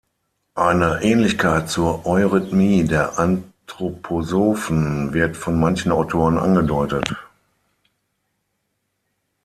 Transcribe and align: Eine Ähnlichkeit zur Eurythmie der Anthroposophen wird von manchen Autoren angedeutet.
Eine 0.55 1.03
Ähnlichkeit 1.03 1.69
zur 1.69 2.07
Eurythmie 2.07 2.85
der 2.85 3.19
Anthroposophen 3.19 5.13
wird 5.13 5.37
von 5.37 5.59
manchen 5.59 5.91
Autoren 5.91 6.39
angedeutet. 6.39 7.15